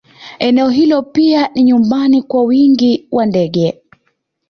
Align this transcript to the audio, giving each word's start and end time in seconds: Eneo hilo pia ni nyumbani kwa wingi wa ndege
Eneo 0.39 0.69
hilo 0.69 1.01
pia 1.01 1.47
ni 1.53 1.63
nyumbani 1.63 2.21
kwa 2.21 2.43
wingi 2.43 3.07
wa 3.11 3.25
ndege 3.25 3.81